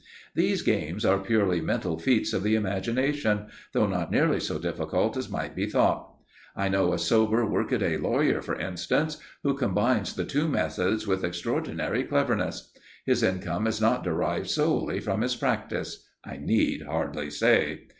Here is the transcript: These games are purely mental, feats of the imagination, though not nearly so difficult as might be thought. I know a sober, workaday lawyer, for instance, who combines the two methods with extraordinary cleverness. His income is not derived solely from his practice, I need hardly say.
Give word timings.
These 0.33 0.63
games 0.63 1.05
are 1.05 1.19
purely 1.19 1.61
mental, 1.61 1.99
feats 1.99 2.33
of 2.33 2.41
the 2.41 2.55
imagination, 2.55 3.49
though 3.71 3.85
not 3.85 4.09
nearly 4.09 4.39
so 4.39 4.57
difficult 4.57 5.15
as 5.15 5.29
might 5.29 5.55
be 5.55 5.67
thought. 5.67 6.15
I 6.55 6.69
know 6.69 6.91
a 6.91 6.97
sober, 6.97 7.45
workaday 7.45 7.97
lawyer, 7.97 8.41
for 8.41 8.55
instance, 8.59 9.17
who 9.43 9.53
combines 9.53 10.15
the 10.15 10.25
two 10.25 10.47
methods 10.47 11.05
with 11.05 11.23
extraordinary 11.23 12.03
cleverness. 12.03 12.71
His 13.05 13.21
income 13.21 13.67
is 13.67 13.79
not 13.79 14.03
derived 14.03 14.49
solely 14.49 14.99
from 15.01 15.21
his 15.21 15.35
practice, 15.35 16.03
I 16.25 16.37
need 16.37 16.81
hardly 16.81 17.29
say. 17.29 17.81